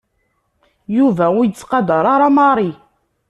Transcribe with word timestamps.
Yuba 0.97 1.25
ur 1.39 1.45
yettqadeṛ 1.47 2.05
ara 2.13 2.27
Mary. 2.37 2.71